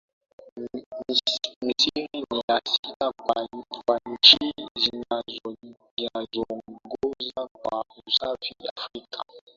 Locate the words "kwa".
3.21-3.47, 7.53-7.85